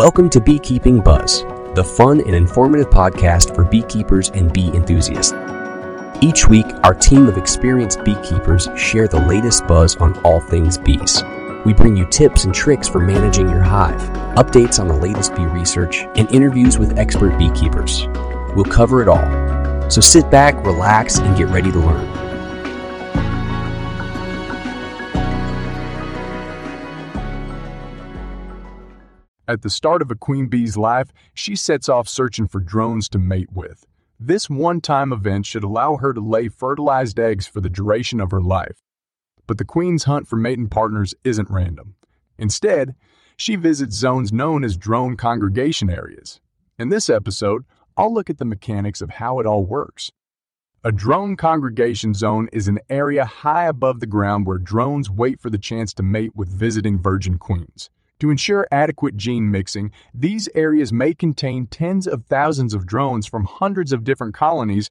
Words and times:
Welcome 0.00 0.30
to 0.30 0.40
Beekeeping 0.40 1.02
Buzz, 1.02 1.42
the 1.74 1.84
fun 1.84 2.22
and 2.22 2.34
informative 2.34 2.88
podcast 2.88 3.54
for 3.54 3.64
beekeepers 3.64 4.30
and 4.30 4.50
bee 4.50 4.68
enthusiasts. 4.68 5.34
Each 6.22 6.48
week, 6.48 6.64
our 6.84 6.94
team 6.94 7.26
of 7.26 7.36
experienced 7.36 8.02
beekeepers 8.02 8.70
share 8.78 9.08
the 9.08 9.20
latest 9.20 9.66
buzz 9.66 9.96
on 9.96 10.18
all 10.20 10.40
things 10.40 10.78
bees. 10.78 11.22
We 11.66 11.74
bring 11.74 11.98
you 11.98 12.06
tips 12.06 12.44
and 12.44 12.54
tricks 12.54 12.88
for 12.88 12.98
managing 12.98 13.50
your 13.50 13.60
hive, 13.60 14.00
updates 14.38 14.80
on 14.80 14.88
the 14.88 14.96
latest 14.96 15.34
bee 15.34 15.44
research, 15.44 16.06
and 16.16 16.34
interviews 16.34 16.78
with 16.78 16.98
expert 16.98 17.36
beekeepers. 17.36 18.06
We'll 18.56 18.64
cover 18.64 19.02
it 19.02 19.08
all. 19.08 19.90
So 19.90 20.00
sit 20.00 20.30
back, 20.30 20.64
relax, 20.64 21.18
and 21.18 21.36
get 21.36 21.48
ready 21.48 21.70
to 21.72 21.78
learn. 21.78 22.19
At 29.50 29.62
the 29.62 29.68
start 29.68 30.00
of 30.00 30.12
a 30.12 30.14
queen 30.14 30.46
bee's 30.46 30.76
life, 30.76 31.12
she 31.34 31.56
sets 31.56 31.88
off 31.88 32.08
searching 32.08 32.46
for 32.46 32.60
drones 32.60 33.08
to 33.08 33.18
mate 33.18 33.50
with. 33.52 33.84
This 34.20 34.48
one 34.48 34.80
time 34.80 35.12
event 35.12 35.44
should 35.44 35.64
allow 35.64 35.96
her 35.96 36.12
to 36.12 36.20
lay 36.20 36.46
fertilized 36.46 37.18
eggs 37.18 37.48
for 37.48 37.60
the 37.60 37.68
duration 37.68 38.20
of 38.20 38.30
her 38.30 38.40
life. 38.40 38.84
But 39.48 39.58
the 39.58 39.64
queen's 39.64 40.04
hunt 40.04 40.28
for 40.28 40.36
mating 40.36 40.68
partners 40.68 41.16
isn't 41.24 41.50
random. 41.50 41.96
Instead, 42.38 42.94
she 43.36 43.56
visits 43.56 43.96
zones 43.96 44.32
known 44.32 44.62
as 44.62 44.76
drone 44.76 45.16
congregation 45.16 45.90
areas. 45.90 46.40
In 46.78 46.90
this 46.90 47.10
episode, 47.10 47.64
I'll 47.96 48.14
look 48.14 48.30
at 48.30 48.38
the 48.38 48.44
mechanics 48.44 49.00
of 49.00 49.10
how 49.10 49.40
it 49.40 49.46
all 49.46 49.64
works. 49.64 50.12
A 50.84 50.92
drone 50.92 51.36
congregation 51.36 52.14
zone 52.14 52.48
is 52.52 52.68
an 52.68 52.78
area 52.88 53.24
high 53.24 53.66
above 53.66 53.98
the 53.98 54.06
ground 54.06 54.46
where 54.46 54.58
drones 54.58 55.10
wait 55.10 55.40
for 55.40 55.50
the 55.50 55.58
chance 55.58 55.92
to 55.94 56.04
mate 56.04 56.36
with 56.36 56.48
visiting 56.48 57.02
virgin 57.02 57.36
queens. 57.36 57.90
To 58.20 58.30
ensure 58.30 58.68
adequate 58.70 59.16
gene 59.16 59.50
mixing, 59.50 59.92
these 60.12 60.48
areas 60.54 60.92
may 60.92 61.14
contain 61.14 61.66
tens 61.66 62.06
of 62.06 62.26
thousands 62.26 62.74
of 62.74 62.86
drones 62.86 63.26
from 63.26 63.44
hundreds 63.44 63.92
of 63.92 64.04
different 64.04 64.34
colonies. 64.34 64.90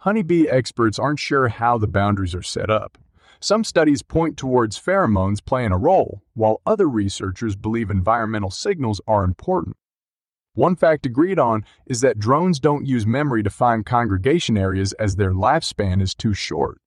Honeybee 0.00 0.48
experts 0.48 0.98
aren't 0.98 1.20
sure 1.20 1.48
how 1.48 1.76
the 1.76 1.86
boundaries 1.86 2.34
are 2.34 2.42
set 2.42 2.70
up. 2.70 2.96
Some 3.38 3.64
studies 3.64 4.02
point 4.02 4.38
towards 4.38 4.80
pheromones 4.80 5.44
playing 5.44 5.72
a 5.72 5.78
role, 5.78 6.22
while 6.32 6.62
other 6.64 6.88
researchers 6.88 7.54
believe 7.54 7.90
environmental 7.90 8.50
signals 8.50 9.00
are 9.06 9.24
important. 9.24 9.76
One 10.54 10.74
fact 10.74 11.04
agreed 11.04 11.38
on 11.38 11.64
is 11.86 12.00
that 12.00 12.18
drones 12.18 12.58
don't 12.58 12.86
use 12.86 13.06
memory 13.06 13.42
to 13.42 13.50
find 13.50 13.84
congregation 13.84 14.56
areas 14.56 14.94
as 14.94 15.16
their 15.16 15.32
lifespan 15.32 16.00
is 16.00 16.14
too 16.14 16.32
short. 16.32 16.80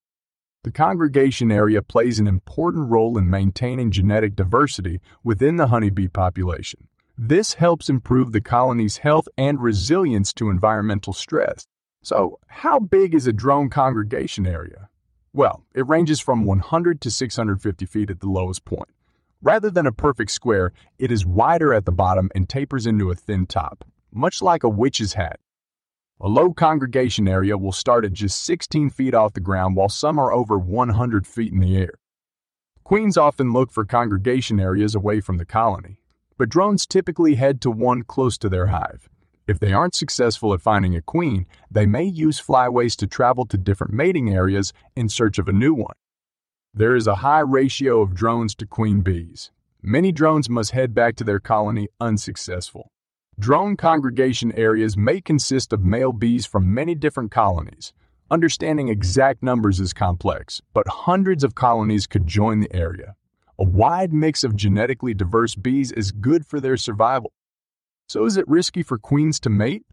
The 0.63 0.71
congregation 0.71 1.51
area 1.51 1.81
plays 1.81 2.19
an 2.19 2.27
important 2.27 2.91
role 2.91 3.17
in 3.17 3.27
maintaining 3.27 3.89
genetic 3.89 4.35
diversity 4.35 5.01
within 5.23 5.55
the 5.55 5.67
honeybee 5.67 6.07
population. 6.07 6.87
This 7.17 7.55
helps 7.55 7.89
improve 7.89 8.31
the 8.31 8.41
colony's 8.41 8.97
health 8.97 9.27
and 9.39 9.59
resilience 9.59 10.31
to 10.33 10.51
environmental 10.51 11.13
stress. 11.13 11.65
So, 12.03 12.37
how 12.45 12.77
big 12.77 13.15
is 13.15 13.25
a 13.25 13.33
drone 13.33 13.71
congregation 13.71 14.45
area? 14.45 14.89
Well, 15.33 15.63
it 15.73 15.87
ranges 15.87 16.19
from 16.19 16.45
100 16.45 17.01
to 17.01 17.09
650 17.09 17.85
feet 17.87 18.11
at 18.11 18.19
the 18.19 18.29
lowest 18.29 18.63
point. 18.63 18.89
Rather 19.41 19.71
than 19.71 19.87
a 19.87 19.91
perfect 19.91 20.29
square, 20.29 20.73
it 20.99 21.11
is 21.11 21.25
wider 21.25 21.73
at 21.73 21.85
the 21.85 21.91
bottom 21.91 22.29
and 22.35 22.47
tapers 22.47 22.85
into 22.85 23.09
a 23.09 23.15
thin 23.15 23.47
top, 23.47 23.83
much 24.11 24.43
like 24.43 24.63
a 24.63 24.69
witch's 24.69 25.13
hat. 25.13 25.39
A 26.23 26.29
low 26.29 26.53
congregation 26.53 27.27
area 27.27 27.57
will 27.57 27.71
start 27.71 28.05
at 28.05 28.13
just 28.13 28.43
16 28.43 28.91
feet 28.91 29.15
off 29.15 29.33
the 29.33 29.39
ground 29.39 29.75
while 29.75 29.89
some 29.89 30.19
are 30.19 30.31
over 30.31 30.55
100 30.55 31.25
feet 31.25 31.51
in 31.51 31.59
the 31.59 31.75
air. 31.75 31.95
Queens 32.83 33.17
often 33.17 33.51
look 33.51 33.71
for 33.71 33.85
congregation 33.85 34.59
areas 34.59 34.93
away 34.93 35.19
from 35.19 35.37
the 35.37 35.47
colony, 35.47 35.99
but 36.37 36.47
drones 36.47 36.85
typically 36.85 37.35
head 37.35 37.59
to 37.61 37.71
one 37.71 38.03
close 38.03 38.37
to 38.37 38.49
their 38.49 38.67
hive. 38.67 39.09
If 39.47 39.57
they 39.57 39.73
aren't 39.73 39.95
successful 39.95 40.53
at 40.53 40.61
finding 40.61 40.95
a 40.95 41.01
queen, 41.01 41.47
they 41.71 41.87
may 41.87 42.03
use 42.03 42.39
flyways 42.39 42.95
to 42.97 43.07
travel 43.07 43.47
to 43.47 43.57
different 43.57 43.91
mating 43.91 44.29
areas 44.31 44.73
in 44.95 45.09
search 45.09 45.39
of 45.39 45.47
a 45.47 45.51
new 45.51 45.73
one. 45.73 45.95
There 46.71 46.95
is 46.95 47.07
a 47.07 47.15
high 47.15 47.39
ratio 47.39 47.99
of 47.99 48.13
drones 48.13 48.53
to 48.57 48.67
queen 48.67 49.01
bees. 49.01 49.49
Many 49.81 50.11
drones 50.11 50.51
must 50.51 50.69
head 50.69 50.93
back 50.93 51.15
to 51.15 51.23
their 51.23 51.39
colony 51.39 51.87
unsuccessful. 51.99 52.91
Drone 53.41 53.75
congregation 53.75 54.51
areas 54.51 54.95
may 54.95 55.19
consist 55.19 55.73
of 55.73 55.83
male 55.83 56.11
bees 56.11 56.45
from 56.45 56.75
many 56.75 56.93
different 56.93 57.31
colonies. 57.31 57.91
Understanding 58.29 58.87
exact 58.87 59.41
numbers 59.41 59.79
is 59.79 59.93
complex, 59.93 60.61
but 60.75 60.87
hundreds 60.87 61.43
of 61.43 61.55
colonies 61.55 62.05
could 62.05 62.27
join 62.27 62.59
the 62.59 62.71
area. 62.71 63.15
A 63.57 63.63
wide 63.63 64.13
mix 64.13 64.43
of 64.43 64.55
genetically 64.55 65.15
diverse 65.15 65.55
bees 65.55 65.91
is 65.91 66.11
good 66.11 66.45
for 66.45 66.59
their 66.59 66.77
survival. 66.77 67.33
So 68.07 68.25
is 68.25 68.37
it 68.37 68.47
risky 68.47 68.83
for 68.83 68.99
queens 68.99 69.39
to 69.39 69.49
mate? 69.49 69.85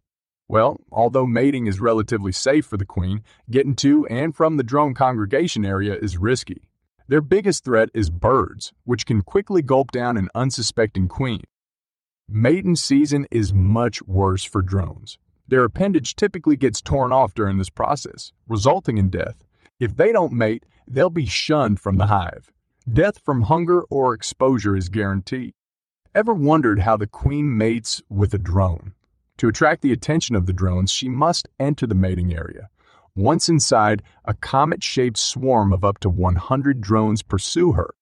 Well, 0.47 0.81
although 0.93 1.27
mating 1.27 1.69
is 1.69 1.81
relatively 1.81 2.32
safe 2.32 2.66
for 2.66 2.77
the 2.77 2.84
queen, 2.84 3.22
getting 3.50 3.77
to 3.77 4.06
and 4.09 4.37
from 4.37 4.59
the 4.59 4.62
drone 4.62 4.93
congregation 4.93 5.65
area 5.65 5.94
is 5.94 6.19
risky. 6.19 6.69
Their 7.09 7.22
biggest 7.22 7.65
threat 7.65 7.88
is 7.94 8.10
birds, 8.10 8.75
which 8.84 9.06
can 9.06 9.22
quickly 9.22 9.62
gulp 9.62 9.91
down 9.91 10.19
an 10.19 10.28
unsuspecting 10.34 11.09
queen. 11.09 11.44
Mating 12.31 12.77
season 12.77 13.27
is 13.31 13.55
much 13.55 14.03
worse 14.03 14.44
for 14.44 14.61
drones. 14.61 15.16
Their 15.49 15.65
appendage 15.65 16.15
typically 16.15 16.59
gets 16.59 16.83
torn 16.83 17.11
off 17.11 17.33
during 17.33 17.56
this 17.56 17.71
process, 17.71 18.33
resulting 18.47 18.99
in 18.99 19.09
death. 19.09 19.43
If 19.81 19.97
they 19.97 20.12
don't 20.12 20.34
mate, 20.34 20.66
they'll 20.87 21.09
be 21.09 21.25
shunned 21.25 21.81
from 21.81 21.97
the 21.97 22.09
hive. 22.09 22.53
Death 22.87 23.19
from 23.25 23.44
hunger 23.44 23.81
or 23.84 24.12
exposure 24.12 24.77
is 24.77 24.91
guaranteed. 24.91 25.55
Ever 26.15 26.34
wondered 26.34 26.81
how 26.81 26.99
the 26.99 27.06
queen 27.06 27.56
mates 27.56 28.03
with 28.11 28.34
a 28.34 28.39
drone? 28.39 28.93
To 29.39 29.49
attract 29.49 29.81
the 29.81 29.93
attention 29.93 30.37
of 30.37 30.45
the 30.45 30.53
drones, 30.53 30.93
she 30.93 31.09
must 31.09 31.49
enter 31.59 31.87
the 31.87 31.95
mating 31.95 32.34
area. 32.34 32.69
Once 33.16 33.49
inside, 33.49 34.03
a 34.27 34.34
comet 34.34 34.83
shaped 34.83 35.16
swarm 35.16 35.72
of 35.72 35.83
up 35.83 35.99
to 36.00 36.10
100 36.10 36.83
drones 36.83 37.22
pursue 37.22 37.72
her. 37.72 37.95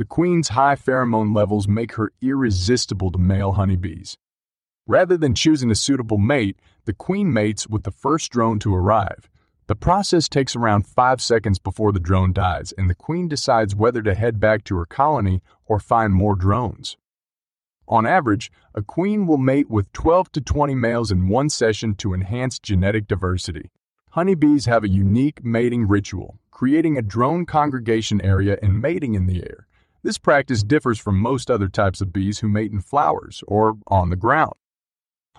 The 0.00 0.06
queen's 0.06 0.48
high 0.48 0.76
pheromone 0.76 1.36
levels 1.36 1.68
make 1.68 1.96
her 1.96 2.10
irresistible 2.22 3.12
to 3.12 3.18
male 3.18 3.52
honeybees. 3.52 4.16
Rather 4.86 5.18
than 5.18 5.34
choosing 5.34 5.70
a 5.70 5.74
suitable 5.74 6.16
mate, 6.16 6.58
the 6.86 6.94
queen 6.94 7.30
mates 7.30 7.68
with 7.68 7.82
the 7.82 7.90
first 7.90 8.32
drone 8.32 8.58
to 8.60 8.74
arrive. 8.74 9.28
The 9.66 9.76
process 9.76 10.26
takes 10.26 10.56
around 10.56 10.86
5 10.86 11.20
seconds 11.20 11.58
before 11.58 11.92
the 11.92 12.00
drone 12.00 12.32
dies, 12.32 12.72
and 12.78 12.88
the 12.88 12.94
queen 12.94 13.28
decides 13.28 13.76
whether 13.76 14.00
to 14.00 14.14
head 14.14 14.40
back 14.40 14.64
to 14.64 14.76
her 14.76 14.86
colony 14.86 15.42
or 15.66 15.78
find 15.78 16.14
more 16.14 16.34
drones. 16.34 16.96
On 17.86 18.06
average, 18.06 18.50
a 18.74 18.80
queen 18.80 19.26
will 19.26 19.36
mate 19.36 19.68
with 19.68 19.92
12 19.92 20.32
to 20.32 20.40
20 20.40 20.74
males 20.76 21.10
in 21.10 21.28
one 21.28 21.50
session 21.50 21.94
to 21.96 22.14
enhance 22.14 22.58
genetic 22.58 23.06
diversity. 23.06 23.70
Honeybees 24.12 24.64
have 24.64 24.82
a 24.82 24.88
unique 24.88 25.44
mating 25.44 25.86
ritual, 25.86 26.38
creating 26.50 26.96
a 26.96 27.02
drone 27.02 27.44
congregation 27.44 28.18
area 28.22 28.56
and 28.62 28.80
mating 28.80 29.12
in 29.12 29.26
the 29.26 29.42
air. 29.42 29.66
This 30.02 30.16
practice 30.16 30.62
differs 30.62 30.98
from 30.98 31.20
most 31.20 31.50
other 31.50 31.68
types 31.68 32.00
of 32.00 32.12
bees 32.12 32.38
who 32.38 32.48
mate 32.48 32.72
in 32.72 32.80
flowers 32.80 33.44
or 33.46 33.76
on 33.88 34.08
the 34.08 34.16
ground. 34.16 34.54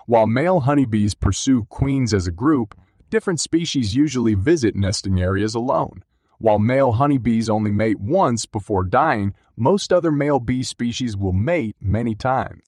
While 0.06 0.28
male 0.28 0.60
honeybees 0.60 1.14
pursue 1.14 1.64
queens 1.64 2.14
as 2.14 2.28
a 2.28 2.32
group, 2.32 2.78
different 3.10 3.40
species 3.40 3.96
usually 3.96 4.34
visit 4.34 4.76
nesting 4.76 5.20
areas 5.20 5.56
alone. 5.56 6.04
While 6.38 6.60
male 6.60 6.92
honeybees 6.92 7.48
only 7.50 7.72
mate 7.72 8.00
once 8.00 8.46
before 8.46 8.84
dying, 8.84 9.34
most 9.56 9.92
other 9.92 10.12
male 10.12 10.38
bee 10.38 10.62
species 10.62 11.16
will 11.16 11.32
mate 11.32 11.76
many 11.80 12.14
times. 12.14 12.62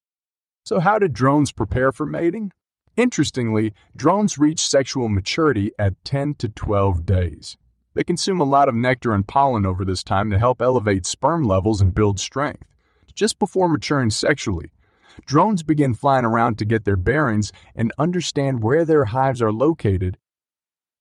So, 0.65 0.81
how 0.81 0.99
do 0.99 1.09
drones 1.09 1.53
prepare 1.53 1.93
for 1.93 2.07
mating? 2.07 2.53
Interestingly, 2.97 3.73
drones 3.97 4.39
reach 4.39 4.67
sexual 4.67 5.09
maturity 5.09 5.73
at 5.79 6.05
10 6.05 6.35
to 6.37 6.49
12 6.49 7.05
days. 7.07 7.57
They 7.95 8.03
consume 8.03 8.41
a 8.41 8.45
lot 8.45 8.69
of 8.69 8.75
nectar 8.75 9.13
and 9.13 9.27
pollen 9.27 9.65
over 9.65 9.85
this 9.85 10.03
time 10.03 10.31
to 10.31 10.39
help 10.39 10.61
elevate 10.61 11.07
sperm 11.07 11.45
levels 11.45 11.81
and 11.81 11.95
build 11.95 12.19
strength. 12.19 12.65
Just 13.15 13.39
before 13.39 13.69
maturing 13.69 14.11
sexually, 14.11 14.73
drones 15.27 15.63
begin 15.63 15.95
flying 15.95 16.25
around 16.25 16.59
to 16.59 16.65
get 16.65 16.85
their 16.85 16.97
bearings 16.97 17.53
and 17.77 17.93
understand 17.97 18.65
where 18.65 18.85
their 18.85 19.07
hives 19.07 19.41
are 19.41 19.53
located. 19.53 20.19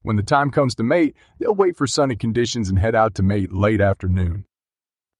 When 0.03 0.17
the 0.17 0.23
time 0.23 0.51
comes 0.51 0.75
to 0.75 0.83
mate, 0.83 1.15
they'll 1.39 1.55
wait 1.55 1.75
for 1.75 1.87
sunny 1.87 2.15
conditions 2.15 2.69
and 2.69 2.77
head 2.77 2.93
out 2.93 3.15
to 3.15 3.23
mate 3.23 3.51
late 3.51 3.81
afternoon. 3.81 4.45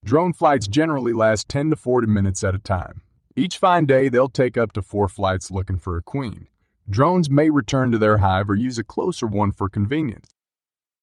Drone 0.04 0.32
flights 0.32 0.68
generally 0.68 1.12
last 1.12 1.48
10 1.48 1.70
to 1.70 1.76
40 1.76 2.06
minutes 2.06 2.44
at 2.44 2.54
a 2.54 2.58
time. 2.58 3.02
Each 3.34 3.58
fine 3.58 3.86
day, 3.86 4.08
they'll 4.08 4.28
take 4.28 4.56
up 4.56 4.72
to 4.72 4.82
four 4.82 5.08
flights 5.08 5.50
looking 5.50 5.78
for 5.78 5.96
a 5.96 6.02
queen. 6.02 6.46
Drones 6.88 7.28
may 7.28 7.50
return 7.50 7.90
to 7.90 7.98
their 7.98 8.18
hive 8.18 8.48
or 8.48 8.54
use 8.54 8.78
a 8.78 8.84
closer 8.84 9.26
one 9.26 9.50
for 9.50 9.68
convenience. 9.68 10.33